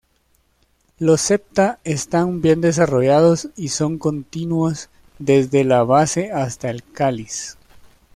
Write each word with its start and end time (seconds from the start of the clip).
Los 0.97 1.21
septa 1.21 1.77
están 1.83 2.41
bien 2.41 2.59
desarrollados 2.59 3.49
y 3.55 3.67
son 3.67 3.99
continuos 3.99 4.89
desde 5.19 5.63
la 5.63 5.83
base 5.83 6.31
hasta 6.31 6.71
el 6.71 6.83
cáliz. 6.83 7.55